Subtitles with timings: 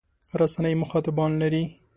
[0.39, 1.63] رسنۍ مخاطبان لري.